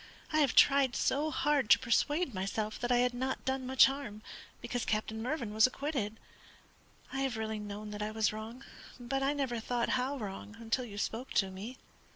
[0.33, 4.23] I have tried so hard to persuade myself that I had not done much harm,
[4.59, 6.19] because Captain Mervyn was acquitted.
[7.13, 8.63] I have really known that I was wrong,
[8.99, 11.77] but I never thought how wrong until you spoke to me."